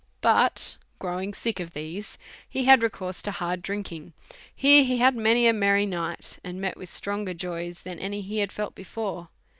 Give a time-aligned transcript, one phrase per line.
[0.21, 2.17] But growing sick of these,
[2.49, 4.13] he had recourse to hard drinking.
[4.55, 8.51] Here he had a merry night, and met with stronger joys than any he had
[8.51, 9.29] felt before.